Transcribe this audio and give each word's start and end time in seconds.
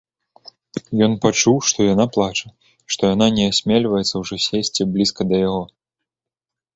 Ён 1.07 1.11
пачуў, 1.25 1.57
што 1.71 1.79
яна 1.93 2.05
плача, 2.15 2.47
што 2.95 3.01
яна 3.13 3.27
не 3.37 3.45
асмельваецца 3.51 4.15
ўжо 4.23 4.35
сесці 4.47 4.89
блізка 4.95 5.21
да 5.33 5.43
яго. 5.47 5.61